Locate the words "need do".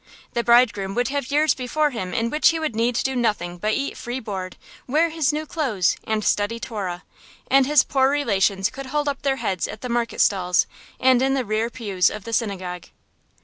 2.57-3.15